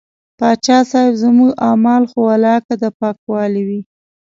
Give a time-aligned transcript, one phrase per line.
[0.39, 3.81] پاچا صاحب زموږ اعمال خو ولاکه د پاکوالي وي.